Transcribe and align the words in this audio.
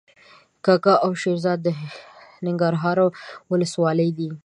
کږه 0.65 0.93
او 1.03 1.11
شیرزاد 1.21 1.59
د 1.65 1.67
ننګرهار 2.45 2.97
ولسوالۍ 3.51 4.09
دي. 4.17 4.29